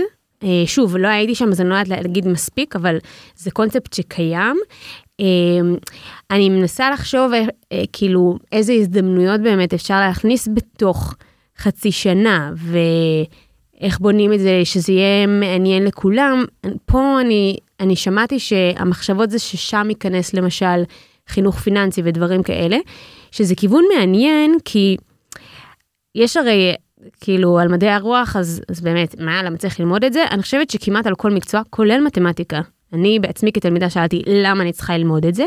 [0.47, 2.99] אה, שוב, לא הייתי שם, אז אני לא יודעת להגיד מספיק, אבל
[3.37, 4.57] זה קונספט שקיים.
[5.21, 5.77] אמ,
[6.31, 7.33] אני מנסה לחשוב
[7.73, 11.15] אה, כאילו איזה הזדמנויות באמת אפשר להכניס בתוך
[11.59, 16.45] חצי שנה, ואיך בונים את זה שזה יהיה מעניין לכולם.
[16.87, 20.83] פה אני, אני שמעתי שהמחשבות זה ששם ייכנס למשל
[21.29, 22.77] חינוך פיננסי ודברים כאלה,
[23.31, 24.97] שזה כיוון מעניין כי
[26.15, 26.75] יש הרי
[27.21, 30.25] כאילו על מדעי הרוח אז, אז באמת מה למה צריך ללמוד את זה?
[30.31, 32.61] אני חושבת שכמעט על כל מקצוע כולל מתמטיקה.
[32.93, 35.45] אני בעצמי כתלמידה שאלתי למה אני צריכה ללמוד את זה?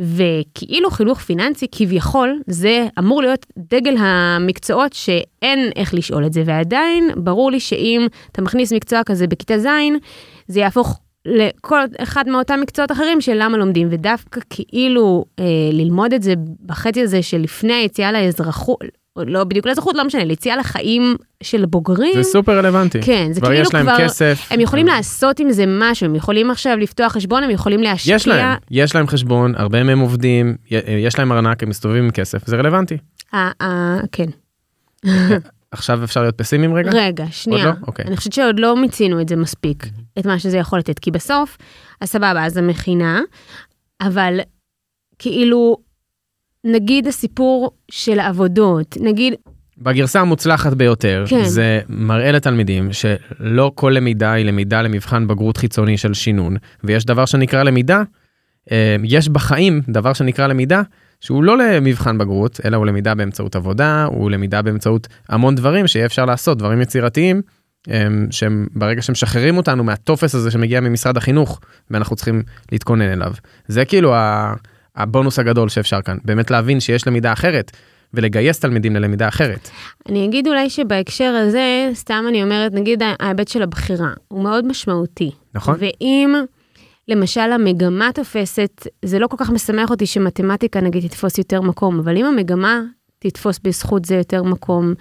[0.00, 6.42] וכאילו חינוך פיננסי כביכול זה אמור להיות דגל המקצועות שאין איך לשאול את זה.
[6.46, 9.66] ועדיין ברור לי שאם אתה מכניס מקצוע כזה בכיתה ז'
[10.48, 13.88] זה יהפוך לכל אחד מאותם מקצועות אחרים של למה לומדים.
[13.90, 16.34] ודווקא כאילו אה, ללמוד את זה
[16.66, 18.78] בחצי הזה שלפני היציאה לאזרחות
[19.26, 22.12] לא בדיוק לאזרחות, לא משנה, ליציאה לחיים של בוגרים.
[22.14, 23.02] זה סופר רלוונטי.
[23.02, 24.46] כן, זה כבר כאילו יש להם כבר, כסף.
[24.50, 28.14] הם יכולים לעשות עם זה משהו, הם יכולים עכשיו לפתוח חשבון, הם יכולים להשקיע.
[28.16, 30.56] יש להם, יש להם חשבון, הרבה מהם עובדים,
[30.98, 32.96] יש להם ארנק, הם מסתובבים עם כסף, זה רלוונטי.
[33.34, 34.26] אה, אה, כן.
[35.70, 36.90] עכשיו אפשר להיות פסימיים רגע?
[36.94, 37.66] רגע, שנייה.
[37.66, 37.86] עוד לא?
[37.86, 38.04] אוקיי.
[38.04, 39.86] אני חושבת שעוד לא מיצינו את זה מספיק,
[40.18, 41.56] את מה שזה יכול לתת, כי בסוף,
[42.00, 43.20] אז סבבה, אז המכינה,
[44.00, 44.40] אבל
[45.18, 45.76] כאילו,
[46.68, 49.34] נגיד הסיפור של העבודות, נגיד,
[49.82, 51.44] בגרסה המוצלחת ביותר כן.
[51.44, 57.24] זה מראה לתלמידים שלא כל למידה היא למידה למבחן בגרות חיצוני של שינון ויש דבר
[57.24, 58.02] שנקרא למידה
[58.72, 60.82] אה, יש בחיים דבר שנקרא למידה
[61.20, 66.06] שהוא לא למבחן בגרות אלא הוא למידה באמצעות עבודה הוא למידה באמצעות המון דברים שיהיה
[66.06, 67.42] אפשר לעשות דברים יצירתיים
[67.90, 73.32] אה, שהם ברגע שמשחררים אותנו מהטופס הזה שמגיע ממשרד החינוך ואנחנו צריכים להתכונן אליו
[73.68, 74.14] זה כאילו
[74.98, 77.70] הבונוס הגדול שאפשר כאן באמת להבין שיש למידה אחרת.
[78.14, 79.70] ולגייס תלמידים ללמידה אחרת.
[80.08, 85.30] אני אגיד אולי שבהקשר הזה, סתם אני אומרת, נגיד ההיבט של הבחירה, הוא מאוד משמעותי.
[85.54, 85.76] נכון.
[85.78, 86.34] ואם
[87.08, 92.16] למשל המגמה תופסת, זה לא כל כך משמח אותי שמתמטיקה נגיד תתפוס יותר מקום, אבל
[92.16, 92.80] אם המגמה
[93.18, 94.94] תתפוס בזכות זה יותר מקום,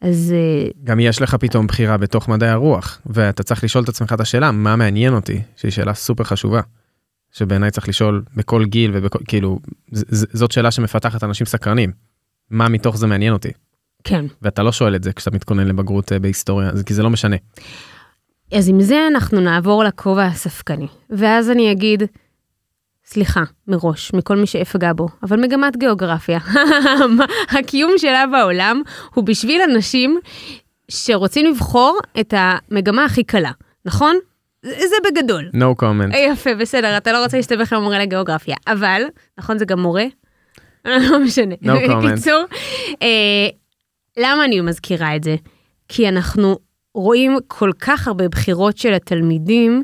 [0.00, 0.34] אז...
[0.36, 4.20] אה, גם יש לך פתאום בחירה בתוך מדעי הרוח, ואתה צריך לשאול את עצמך את
[4.20, 5.40] השאלה, מה מעניין אותי?
[5.56, 6.60] שהיא שאלה סופר חשובה.
[7.32, 9.58] שבעיניי צריך לשאול בכל גיל ובכל, כאילו,
[10.12, 11.92] זאת שאלה שמפתחת אנשים סקרנים.
[12.50, 13.50] מה מתוך זה מעניין אותי.
[14.04, 14.24] כן.
[14.42, 17.36] ואתה לא שואל את זה כשאתה מתכונן לבגרות אה, בהיסטוריה, כי זה לא משנה.
[18.52, 22.02] אז עם זה אנחנו נעבור לכובע הספקני, ואז אני אגיד,
[23.04, 26.38] סליחה, מראש, מכל מי שאפגע בו, אבל מגמת גיאוגרפיה,
[27.58, 28.82] הקיום שלה בעולם
[29.14, 30.20] הוא בשביל אנשים
[30.88, 33.50] שרוצים לבחור את המגמה הכי קלה,
[33.84, 34.16] נכון?
[34.62, 35.50] זה בגדול.
[35.54, 36.16] no comment.
[36.16, 39.02] יפה, בסדר, אתה לא רוצה להסתבך עם המורה לגיאוגרפיה, אבל,
[39.38, 40.04] נכון, זה גם מורה?
[40.84, 41.54] לא משנה.
[41.62, 42.06] No comment.
[42.06, 42.44] בקיצור,
[43.02, 43.48] אה,
[44.16, 45.36] למה אני מזכירה את זה?
[45.88, 46.58] כי אנחנו
[46.94, 49.82] רואים כל כך הרבה בחירות של התלמידים,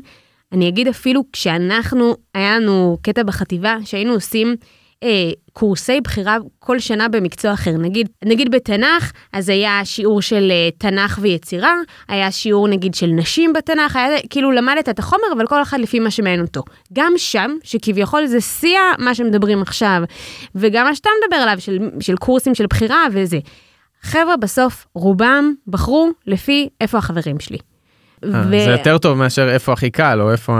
[0.51, 4.55] אני אגיד אפילו כשאנחנו, היה לנו קטע בחטיבה שהיינו עושים
[5.03, 7.71] אה, קורסי בחירה כל שנה במקצוע אחר.
[7.71, 11.73] נגיד, נגיד בתנ"ך, אז היה שיעור של אה, תנ"ך ויצירה,
[12.07, 15.99] היה שיעור נגיד של נשים בתנ"ך, היה כאילו למדת את החומר, אבל כל אחד לפי
[15.99, 16.61] מה שמעניין אותו.
[16.93, 20.01] גם שם, שכביכול זה שיא מה שמדברים עכשיו,
[20.55, 23.39] וגם מה שאתה מדבר עליו, של, של קורסים של בחירה וזה.
[24.01, 27.57] חבר'ה, בסוף, רובם בחרו לפי איפה החברים שלי.
[28.25, 30.57] אה, זה יותר טוב מאשר איפה הכי קל, או איפה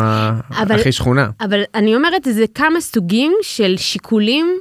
[0.49, 1.29] אבל- הכי שכונה.
[1.41, 4.57] אבל אני אומרת, זה כמה סוגים של שיקולים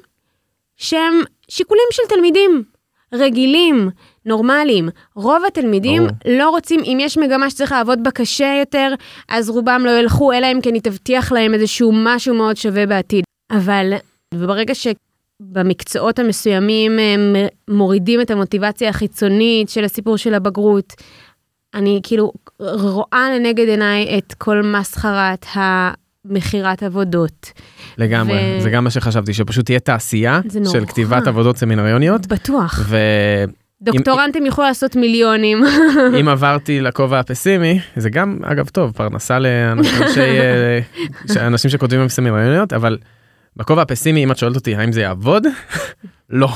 [0.77, 1.13] שהם
[1.49, 2.63] שיקולים של תלמידים
[3.15, 3.91] רגילים,
[4.27, 4.89] נורמליים.
[5.15, 6.37] רוב התלמידים ברור.
[6.39, 8.95] לא רוצים, אם יש מגמה שצריך לעבוד בה קשה יותר,
[9.29, 13.25] אז רובם לא ילכו, אלא אם כן היא תבטיח להם איזשהו משהו מאוד שווה בעתיד.
[13.51, 13.93] אבל
[14.35, 17.37] ברגע שבמקצועות המסוימים הם
[17.71, 20.93] מורידים את המוטיבציה החיצונית של הסיפור של הבגרות,
[21.75, 27.53] אני כאילו רואה לנגד עיניי את כל מסחרת המכירת עבודות.
[27.99, 30.41] לגמרי, ו- זה גם מה שחשבתי, שפשוט תהיה תעשייה.
[30.73, 32.81] של כתיבת עבודות סמינריוניות, בטוח.
[32.89, 33.49] ואם
[33.83, 35.65] דוקטורנטים יוכלו לעשות מיליונים.
[36.29, 42.99] עברתי לכובע הפסימי, זה גם, אגב, טוב, פרנסה אה, אנשים שכותבים בסמינריוניות, אבל
[43.57, 45.47] בכובע הפסימי, אם את שואלת אותי האם זה יעבוד,
[46.31, 46.49] לא.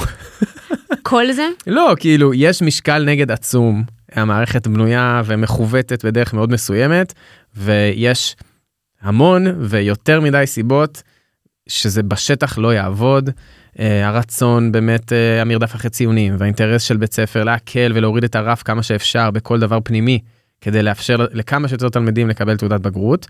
[1.03, 3.85] כל זה, לא, כאילו, יש משקל נגד עצום.
[4.15, 7.15] המערכת בנויה ומכוותת בדרך מאוד מסוימת,
[7.57, 8.37] ויש
[9.03, 11.03] המון ויותר מדי סיבות
[11.67, 13.31] שזה בשטח לא יעבוד.
[13.77, 18.63] Uh, הרצון באמת, uh, המרדף אחרי ציונים והאינטרס של בית ספר להקל ולהוריד את הרף
[18.63, 20.19] כמה שאפשר בכל דבר פנימי,
[20.61, 23.27] כדי לאפשר לכמה שיותר תלמידים לקבל תעודת בגרות.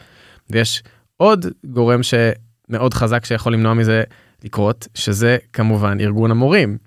[0.51, 0.83] ויש
[1.16, 4.03] עוד גורם שמאוד חזק שיכול למנוע מזה
[4.45, 6.79] לקרות, שזה כמובן ארגון המורים.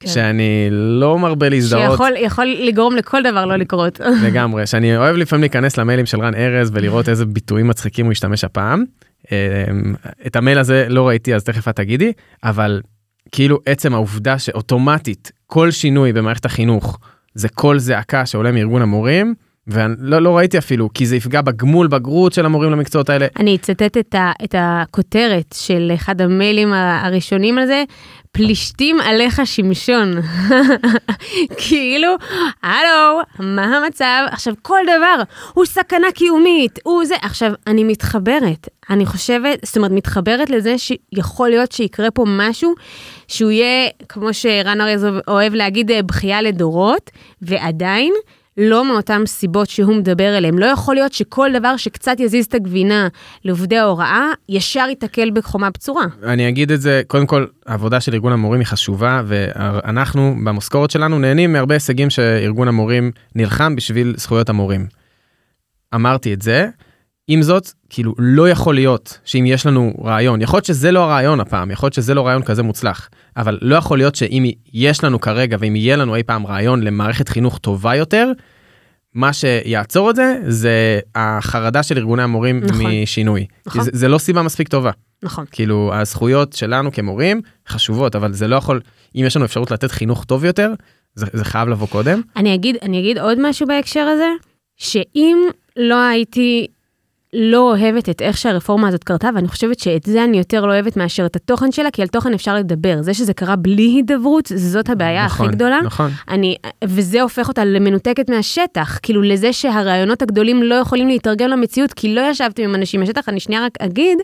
[0.00, 0.08] כן.
[0.08, 4.00] שאני לא מרבה להזדהות שיכול יכול לגרום לכל דבר לא לקרות.
[4.26, 8.44] לגמרי, שאני אוהב לפעמים להיכנס למיילים של רן ארז ולראות איזה ביטויים מצחיקים הוא השתמש
[8.44, 8.84] הפעם.
[9.32, 9.94] אמ,
[10.26, 12.12] את המייל הזה לא ראיתי אז תכף את תגידי,
[12.44, 12.80] אבל
[13.32, 16.98] כאילו עצם העובדה שאוטומטית כל שינוי במערכת החינוך
[17.34, 19.34] זה קול זעקה שעולה מארגון המורים,
[19.66, 23.26] ולא לא ראיתי אפילו כי זה יפגע בגמול בגרות של המורים למקצועות האלה.
[23.38, 27.84] אני אצטט את, ה, את הכותרת של אחד המיילים הראשונים על זה,
[28.32, 30.14] פלישתים עליך שמשון.
[31.66, 32.08] כאילו,
[32.62, 34.24] הלו, מה המצב?
[34.30, 35.22] עכשיו, כל דבר
[35.54, 37.14] הוא סכנה קיומית, הוא זה.
[37.22, 42.74] עכשיו, אני מתחברת, אני חושבת, זאת אומרת, מתחברת לזה שיכול להיות שיקרה פה משהו
[43.28, 47.10] שהוא יהיה, כמו שרן ארז אוהב להגיד, בכייה לדורות,
[47.42, 48.14] ועדיין,
[48.58, 50.58] לא מאותן סיבות שהוא מדבר עליהן.
[50.58, 53.08] לא יכול להיות שכל דבר שקצת יזיז את הגבינה
[53.44, 56.04] לעובדי ההוראה, ישר ייתקל בחומה בצורה.
[56.22, 61.18] אני אגיד את זה, קודם כל, העבודה של ארגון המורים היא חשובה, ואנחנו במשכורת שלנו
[61.18, 64.86] נהנים מהרבה הישגים שארגון המורים נלחם בשביל זכויות המורים.
[65.94, 66.68] אמרתי את זה,
[67.28, 71.40] עם זאת, כאילו, לא יכול להיות שאם יש לנו רעיון, יכול להיות שזה לא הרעיון
[71.40, 75.20] הפעם, יכול להיות שזה לא רעיון כזה מוצלח, אבל לא יכול להיות שאם יש לנו
[75.20, 78.32] כרגע, ואם יהיה לנו אי פעם רעיון למערכת חינוך טובה יותר,
[79.14, 82.86] מה שיעצור את זה, זה החרדה של ארגוני המורים נכון.
[83.02, 83.46] משינוי.
[83.66, 83.82] נכון.
[83.82, 84.90] זה, זה לא סיבה מספיק טובה.
[85.22, 85.44] נכון.
[85.50, 88.80] כאילו הזכויות שלנו כמורים חשובות אבל זה לא יכול
[89.16, 90.72] אם יש לנו אפשרות לתת חינוך טוב יותר
[91.14, 94.28] זה, זה חייב לבוא קודם אני אגיד, אני אגיד עוד משהו בהקשר הזה,
[94.76, 95.38] שאם
[95.76, 96.66] לא הייתי
[97.32, 100.96] לא אוהבת את איך שהרפורמה הזאת קרתה, ואני חושבת שאת זה אני יותר לא אוהבת
[100.96, 103.02] מאשר את התוכן שלה, כי על תוכן אפשר לדבר.
[103.02, 105.80] זה שזה קרה בלי הידברות, זאת הבעיה נכון, הכי גדולה.
[105.80, 111.92] נכון אני, וזה הופך אותה למנותקת מהשטח, כאילו לזה שהרעיונות הגדולים לא יכולים להתרגם למציאות,
[111.92, 113.28] כי לא ישבתם עם אנשים מהשטח.
[113.28, 114.18] אני שנייה רק אגיד,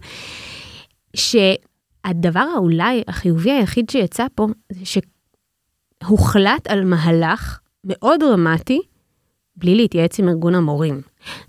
[1.17, 5.01] שהדבר האולי החיובי היחיד שיצא פה, זה
[6.03, 8.81] שהוחלט על מהלך מאוד דרמטי,
[9.57, 11.01] בלי להתייעץ עם ארגון המורים.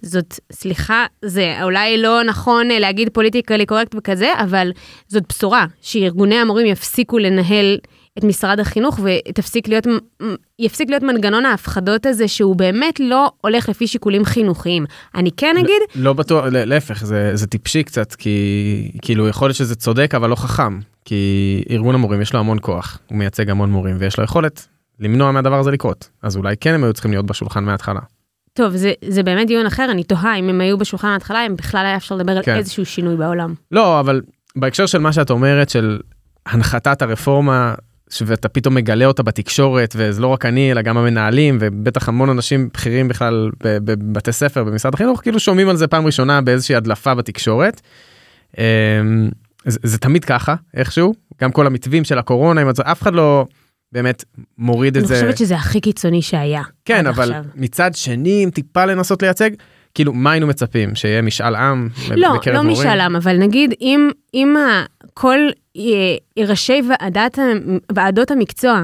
[0.01, 4.71] זאת, סליחה, זה אולי לא נכון אה, להגיד פוליטיקלי קורקט וכזה, אבל
[5.07, 7.77] זאת בשורה, שארגוני המורים יפסיקו לנהל
[8.17, 9.87] את משרד החינוך ותפסיק להיות,
[10.59, 14.85] יפסיק להיות מנגנון ההפחדות הזה שהוא באמת לא הולך לפי שיקולים חינוכיים.
[15.15, 19.57] אני כן אגיד, לא בטוח ל- להפך זה, זה טיפשי קצת כי כאילו יכול להיות
[19.57, 23.71] שזה צודק אבל לא חכם כי ארגון המורים יש לו המון כוח הוא מייצג המון
[23.71, 24.67] מורים ויש לו יכולת
[24.99, 26.09] למנוע מהדבר הזה לקרות.
[26.21, 27.99] אז אולי כן הם היו צריכים להיות בשולחן מההתחלה.
[28.55, 31.85] טוב, זה, זה באמת דיון אחר, אני תוהה אם הם היו בשולחן ההתחלה, אם בכלל
[31.85, 32.51] היה אפשר לדבר כן.
[32.51, 33.53] על איזשהו שינוי בעולם.
[33.71, 34.21] לא, אבל
[34.55, 35.99] בהקשר של מה שאת אומרת, של
[36.45, 37.73] הנחתת הרפורמה,
[38.21, 42.69] ואתה פתאום מגלה אותה בתקשורת, וזה לא רק אני, אלא גם המנהלים, ובטח המון אנשים
[42.73, 47.81] בכירים בכלל בבתי ספר, במשרד החינוך, כאילו שומעים על זה פעם ראשונה באיזושהי הדלפה בתקשורת.
[48.57, 48.63] אמ,
[49.65, 53.45] זה, זה תמיד ככה, איכשהו, גם כל המתווים של הקורונה, אם את- אף אחד לא
[53.95, 54.23] באמת
[54.57, 55.15] מוריד את אני זה.
[55.15, 56.61] חושבת שזה הכי קיצוני שהיה.
[56.85, 57.43] כן, אבל עכשיו.
[57.55, 59.49] מצד שני, אם טיפה לנסות לייצג,
[59.93, 60.95] כאילו, מה היינו מצפים?
[60.95, 62.87] שיהיה משאל עם לא, בקרב לא מורים?
[62.87, 64.55] משאל עם, אבל נגיד אם, אם
[65.13, 65.39] כל
[65.77, 67.39] אה, ראשי ועדת,
[67.91, 68.83] ועדות המקצוע,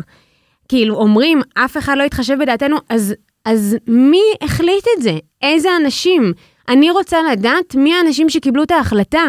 [0.69, 3.13] כאילו אומרים, אף אחד לא יתחשב בדעתנו, אז,
[3.45, 5.17] אז מי החליט את זה?
[5.41, 6.34] איזה אנשים?
[6.69, 9.24] אני רוצה לדעת מי האנשים שקיבלו את ההחלטה,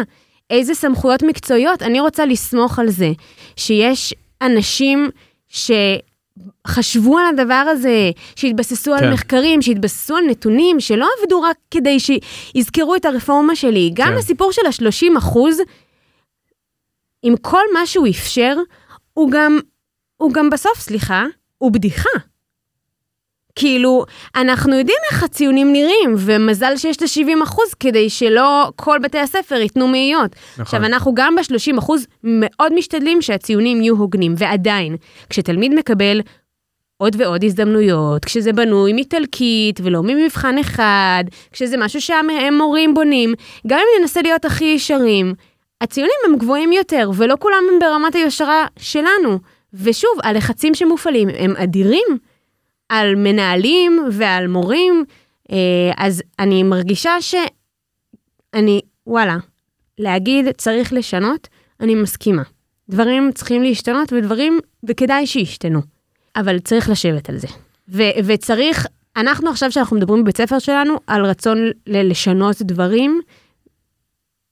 [0.49, 1.81] איזה סמכויות מקצועיות.
[1.81, 3.11] אני רוצה לסמוך על זה
[3.55, 5.09] שיש אנשים
[5.53, 9.03] שחשבו על הדבר הזה, שהתבססו כן.
[9.03, 13.91] על מחקרים, שהתבססו על נתונים, שלא עבדו רק כדי שיזכרו את הרפורמה שלי.
[13.93, 14.17] גם כן.
[14.17, 15.57] הסיפור של ה-30 אחוז,
[17.23, 18.55] עם כל מה שהוא אפשר,
[19.13, 19.59] הוא גם,
[20.17, 21.25] הוא גם בסוף, סליחה,
[21.57, 22.09] הוא בדיחה.
[23.55, 29.19] כאילו, אנחנו יודעים איך הציונים נראים, ומזל שיש את ה-70 אחוז כדי שלא כל בתי
[29.19, 30.31] הספר ייתנו מאיות.
[30.51, 30.61] נכון.
[30.61, 34.95] עכשיו, אנחנו גם ב-30 אחוז מאוד משתדלים שהציונים יהיו הוגנים, ועדיין,
[35.29, 36.21] כשתלמיד מקבל
[36.97, 43.33] עוד ועוד הזדמנויות, כשזה בנוי מתלקית ולא ממבחן אחד, כשזה משהו שהמורים בונים,
[43.67, 45.33] גם אם ננסה להיות הכי ישרים,
[45.81, 49.39] הציונים הם גבוהים יותר, ולא כולם הם ברמת היושרה שלנו.
[49.73, 52.17] ושוב, הלחצים שמופעלים הם אדירים
[52.93, 55.05] על מנהלים ועל מורים,
[55.51, 55.57] אה,
[55.97, 59.37] אז אני מרגישה שאני, וואלה,
[59.99, 61.47] להגיד צריך לשנות,
[61.79, 62.43] אני מסכימה.
[62.89, 65.81] דברים צריכים להשתנות ודברים, וכדאי שישתנו.
[66.35, 67.47] אבל צריך לשבת על זה.
[67.89, 73.21] ו- וצריך, אנחנו עכשיו שאנחנו מדברים בבית ספר שלנו על רצון ל- לשנות דברים,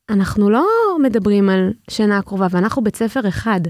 [0.10, 0.68] אנחנו לא
[1.04, 3.62] מדברים על שנה הקרובה, ואנחנו בית ספר אחד.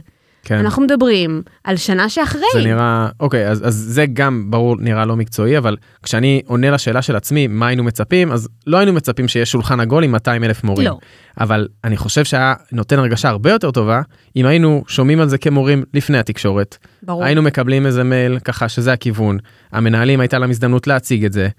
[0.44, 0.56] כן.
[0.56, 2.42] אנחנו מדברים על שנה שאחרי.
[2.54, 7.02] זה נראה, אוקיי, אז, אז זה גם ברור נראה לא מקצועי, אבל כשאני עונה לשאלה
[7.02, 10.64] של עצמי, מה היינו מצפים, אז לא היינו מצפים שיהיה שולחן עגול עם 200 אלף
[10.64, 10.88] מורים.
[10.88, 10.98] לא.
[11.40, 14.02] אבל אני חושב שהיה נותן הרגשה הרבה יותר טובה,
[14.36, 16.78] אם היינו שומעים על זה כמורים לפני התקשורת.
[17.04, 17.24] ברור.
[17.24, 19.38] היינו מקבלים איזה מייל ככה שזה הכיוון,
[19.72, 21.50] המנהלים הייתה להם הזדמנות להציג את זה,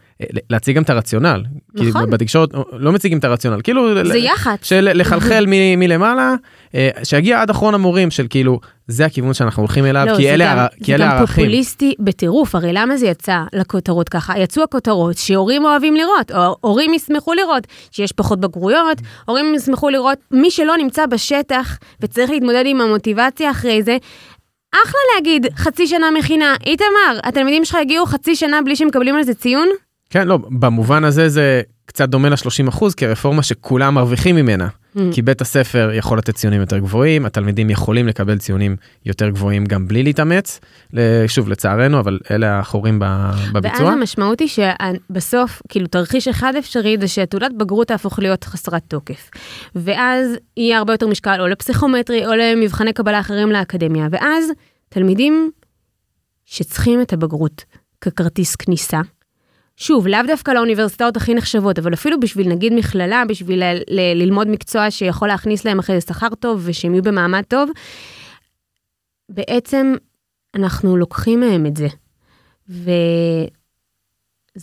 [0.51, 1.43] להציג גם את הרציונל.
[1.77, 2.11] כי נכון.
[2.11, 4.05] בתקשורת לא מציגים את הרציונל, כאילו...
[4.05, 4.67] זה יח"צ.
[4.67, 6.35] של לחלחל מ- מלמעלה,
[6.75, 10.67] אה, שיגיע עד אחרון המורים של כאילו, זה הכיוון שאנחנו הולכים אליו, לא, כי אלה
[10.85, 11.45] כי אלה זה גם הערכים.
[11.45, 14.39] פופוליסטי בטירוף, הרי למה זה יצא לכותרות ככה?
[14.39, 20.19] יצאו הכותרות שהורים אוהבים לראות, או הורים ישמחו לראות שיש פחות בגרויות, הורים ישמחו לראות,
[20.31, 23.97] מי שלא נמצא בשטח וצריך להתמודד עם המוטיבציה אחרי זה,
[24.75, 29.35] אחלה להגיד חצי שנה מכינה, איתמר, התלמידים שלך הגיעו חצי שנה בלי שמקבלים על זה
[29.35, 29.69] ציון?
[30.13, 34.69] כן, לא, במובן הזה זה קצת דומה ל-30 אחוז, כרפורמה שכולם מרוויחים ממנה.
[34.69, 35.01] Mm.
[35.13, 39.89] כי בית הספר יכול לתת ציונים יותר גבוהים, התלמידים יכולים לקבל ציונים יותר גבוהים גם
[39.89, 40.61] בלי להתאמץ.
[41.27, 43.93] שוב, לצערנו, אבל אלה החורים ב- ואז בביצוע.
[43.93, 49.31] המשמעות היא שבסוף, כאילו תרחיש אחד אפשרי זה שתעודת בגרות תהפוך להיות חסרת תוקף.
[49.75, 54.09] ואז יהיה הרבה יותר משקל או לפסיכומטרי או למבחני קבלה אחרים לאקדמיה.
[54.11, 54.45] ואז
[54.89, 55.51] תלמידים
[56.45, 57.65] שצריכים את הבגרות
[58.01, 59.01] ככרטיס כניסה,
[59.77, 64.49] שוב, לאו דווקא לאוניברסיטאות הכי נחשבות, אבל אפילו בשביל נגיד מכללה, בשביל ל- ל- ללמוד
[64.49, 67.71] מקצוע שיכול להכניס להם אחרי זה שכר טוב ושהם יהיו במעמד טוב,
[69.29, 69.95] בעצם
[70.55, 71.89] אנחנו לוקחים מהם את זה.
[72.69, 72.91] וזה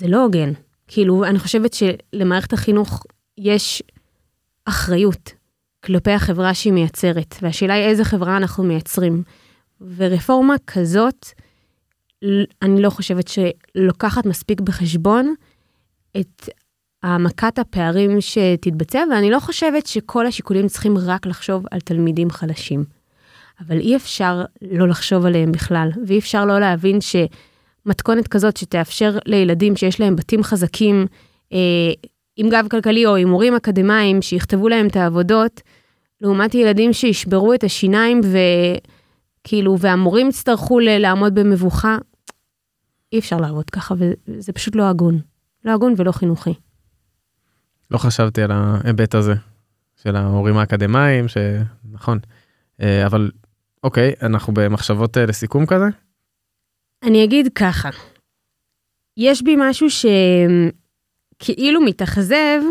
[0.08, 0.52] לא הוגן.
[0.88, 3.04] כאילו, אני חושבת שלמערכת החינוך
[3.38, 3.84] יש
[4.66, 5.34] אחריות
[5.84, 9.24] כלפי החברה שהיא מייצרת, והשאלה היא איזה חברה אנחנו מייצרים.
[9.96, 11.26] ורפורמה כזאת,
[12.62, 15.34] אני לא חושבת שלוקחת מספיק בחשבון
[16.20, 16.50] את
[17.04, 22.84] העמקת הפערים שתתבצע, ואני לא חושבת שכל השיקולים צריכים רק לחשוב על תלמידים חלשים.
[23.68, 29.76] אבל אי אפשר לא לחשוב עליהם בכלל, ואי אפשר לא להבין שמתכונת כזאת שתאפשר לילדים
[29.76, 31.06] שיש להם בתים חזקים,
[31.54, 31.58] אה,
[32.36, 35.62] עם גב כלכלי או עם הורים אקדמאים, שיכתבו להם את העבודות,
[36.22, 38.22] לעומת ילדים שישברו את השיניים
[39.44, 41.98] וכאילו, והמורים יצטרכו לעמוד במבוכה,
[43.14, 45.20] אי אפשר לעבוד ככה, וזה פשוט לא הגון.
[45.66, 46.54] לא הגון ולא חינוכי.
[47.92, 49.34] לא חשבתי על ההיבט הזה
[50.04, 52.20] של ההורים האקדמיים, שנכון.
[52.82, 53.32] אה, אבל
[53.84, 55.86] אוקיי, אנחנו במחשבות אה, לסיכום כזה?
[57.04, 57.90] אני אגיד ככה,
[59.18, 59.88] יש בי משהו
[61.40, 62.62] שכאילו מתאכזב,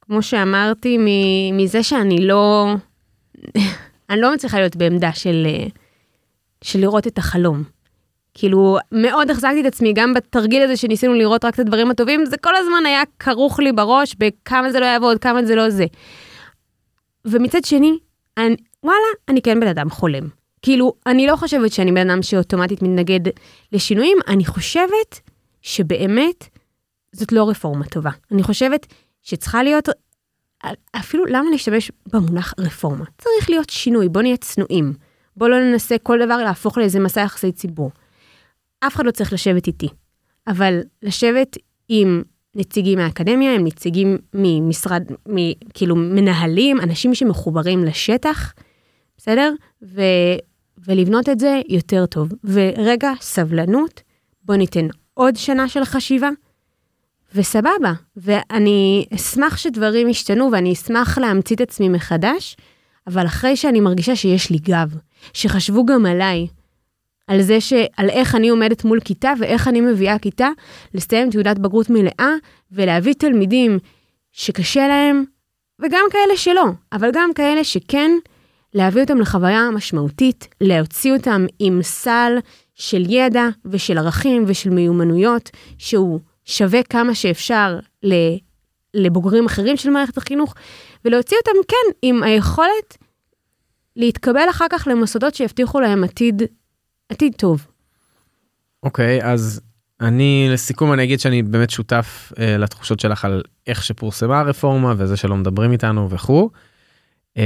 [0.00, 0.98] כמו שאמרתי,
[1.52, 2.74] מזה שאני לא,
[4.10, 5.66] אני לא מצליחה להיות בעמדה של, אה,
[6.62, 7.64] של לראות את החלום.
[8.38, 12.36] כאילו, מאוד החזקתי את עצמי, גם בתרגיל הזה שניסינו לראות רק את הדברים הטובים, זה
[12.36, 15.86] כל הזמן היה כרוך לי בראש בכמה זה לא יעבוד, כמה זה לא זה.
[17.24, 17.98] ומצד שני,
[18.36, 18.98] אני, וואלה,
[19.28, 20.28] אני כן בן אדם חולם.
[20.62, 23.20] כאילו, אני לא חושבת שאני בן אדם שאוטומטית מתנגד
[23.72, 25.20] לשינויים, אני חושבת
[25.62, 26.48] שבאמת
[27.12, 28.10] זאת לא רפורמה טובה.
[28.32, 28.86] אני חושבת
[29.22, 29.88] שצריכה להיות,
[30.96, 33.04] אפילו למה להשתמש במונח רפורמה?
[33.18, 34.92] צריך להיות שינוי, בוא נהיה צנועים.
[35.36, 37.90] בוא לא ננסה כל דבר להפוך לאיזה מסע יחסי ציבור.
[38.80, 39.88] אף אחד לא צריך לשבת איתי,
[40.46, 41.56] אבל לשבת
[41.88, 42.22] עם
[42.54, 45.36] נציגים מהאקדמיה, עם נציגים ממשרד, מ,
[45.74, 48.54] כאילו מנהלים, אנשים שמחוברים לשטח,
[49.16, 49.52] בסדר?
[49.82, 50.02] ו,
[50.86, 52.28] ולבנות את זה יותר טוב.
[52.44, 54.02] ורגע, סבלנות,
[54.42, 56.30] בוא ניתן עוד שנה של חשיבה,
[57.34, 57.92] וסבבה.
[58.16, 62.56] ואני אשמח שדברים ישתנו, ואני אשמח להמציא את עצמי מחדש,
[63.06, 64.96] אבל אחרי שאני מרגישה שיש לי גב,
[65.32, 66.46] שחשבו גם עליי,
[67.28, 67.72] על זה ש...
[67.96, 70.48] על איך אני עומדת מול כיתה ואיך אני מביאה כיתה
[70.94, 72.32] לסיים תעודת בגרות מלאה
[72.72, 73.78] ולהביא תלמידים
[74.32, 75.24] שקשה להם,
[75.82, 78.10] וגם כאלה שלא, אבל גם כאלה שכן,
[78.74, 82.38] להביא אותם לחוויה משמעותית, להוציא אותם עם סל
[82.74, 87.78] של ידע ושל ערכים ושל מיומנויות, שהוא שווה כמה שאפשר
[88.94, 90.54] לבוגרים אחרים של מערכת החינוך,
[91.04, 92.96] ולהוציא אותם, כן, עם היכולת
[93.96, 96.42] להתקבל אחר כך למוסדות שיבטיחו להם עתיד,
[97.08, 97.66] עתיד טוב.
[98.82, 99.60] אוקיי, okay, אז
[100.00, 105.16] אני לסיכום אני אגיד שאני באמת שותף uh, לתחושות שלך על איך שפורסמה הרפורמה וזה
[105.16, 106.50] שלא מדברים איתנו וכו'.
[107.34, 107.40] Um,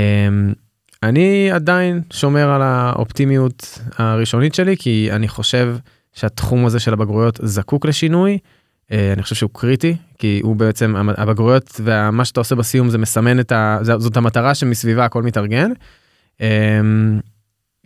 [1.03, 5.77] אני עדיין שומר על האופטימיות הראשונית שלי כי אני חושב
[6.13, 8.39] שהתחום הזה של הבגרויות זקוק לשינוי.
[8.89, 13.41] Uh, אני חושב שהוא קריטי כי הוא בעצם הבגרויות ומה שאתה עושה בסיום זה מסמן
[13.41, 13.79] את ה...
[13.83, 15.71] זאת המטרה שמסביבה הכל מתארגן.
[16.39, 16.43] Um,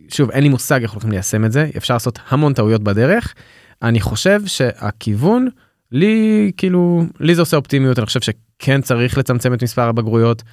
[0.09, 3.33] שוב אין לי מושג איך הולכים ליישם את זה אפשר לעשות המון טעויות בדרך.
[3.81, 5.47] אני חושב שהכיוון
[5.91, 10.43] לי כאילו לי זה עושה אופטימיות אני חושב שכן צריך לצמצם את מספר הבגרויות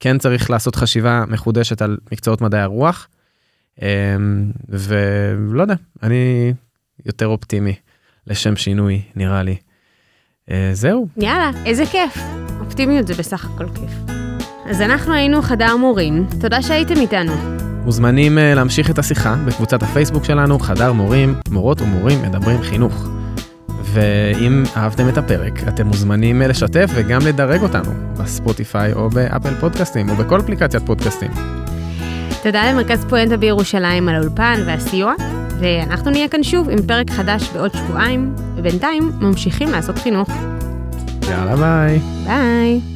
[0.00, 3.08] כן צריך לעשות חשיבה מחודשת על מקצועות מדעי הרוח.
[3.82, 6.52] אמ, ולא יודע אני
[7.06, 7.74] יותר אופטימי
[8.26, 9.56] לשם שינוי נראה לי.
[10.50, 11.08] אה, זהו.
[11.16, 12.18] יאללה איזה כיף
[12.60, 14.14] אופטימיות זה בסך הכל כיף.
[14.70, 17.63] אז אנחנו היינו חדר מורים תודה שהייתם איתנו.
[17.84, 23.08] מוזמנים אה, להמשיך את השיחה בקבוצת הפייסבוק שלנו, חדר מורים, מורות ומורים מדברים חינוך.
[23.84, 30.08] ואם אהבתם את הפרק, אתם מוזמנים אה, לשתף וגם לדרג אותנו בספוטיפיי או באפל פודקאסטים
[30.08, 31.30] או בכל אפליקציית פודקאסטים.
[32.42, 35.14] תודה למרכז פואנטה בירושלים על האולפן והסיוע,
[35.60, 40.28] ואנחנו נהיה כאן שוב עם פרק חדש בעוד שבועיים, ובינתיים ממשיכים לעשות חינוך.
[41.30, 41.98] יאללה ביי.
[42.26, 42.93] ביי.